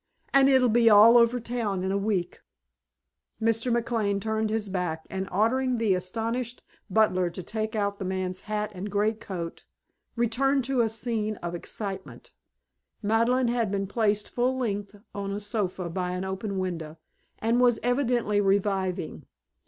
And 0.33 0.49
it'll 0.49 0.67
be 0.67 0.89
all 0.89 1.15
over 1.15 1.39
town 1.39 1.83
in 1.83 1.91
a 1.91 1.95
week." 1.95 2.41
Mr. 3.39 3.71
McLane 3.71 4.19
turned 4.19 4.49
his 4.49 4.67
back, 4.67 5.05
and 5.11 5.29
ordering 5.31 5.77
the 5.77 5.93
astonished 5.93 6.63
butler 6.89 7.29
to 7.29 7.43
take 7.43 7.75
out 7.75 7.99
the 7.99 8.05
man's 8.05 8.41
hat 8.41 8.71
and 8.73 8.89
greatcoat, 8.89 9.63
returned 10.15 10.63
to 10.65 10.81
a 10.81 10.89
scene 10.89 11.35
of 11.35 11.53
excitement. 11.53 12.31
Madeleine 13.03 13.49
had 13.49 13.69
been 13.71 13.85
placed 13.85 14.27
full 14.27 14.57
length 14.57 14.95
on 15.13 15.31
a 15.33 15.39
sofa 15.39 15.87
by 15.87 16.13
an 16.13 16.23
open 16.23 16.57
window, 16.57 16.97
and 17.37 17.61
was 17.61 17.77
evidently 17.83 18.41
reviving. 18.41 19.27